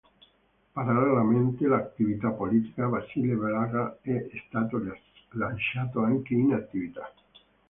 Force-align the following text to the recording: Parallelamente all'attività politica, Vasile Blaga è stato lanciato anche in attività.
Parallelamente 0.73 1.63
all'attività 1.65 2.29
politica, 2.31 2.87
Vasile 2.87 3.35
Blaga 3.35 3.99
è 4.01 4.25
stato 4.49 4.81
lanciato 5.33 6.01
anche 6.01 6.33
in 6.33 6.53
attività. 6.53 7.13